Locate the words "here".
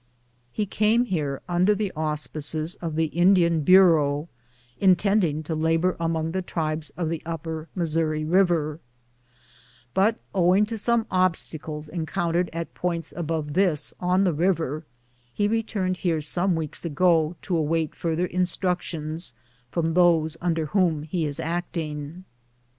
1.05-1.43, 15.97-16.19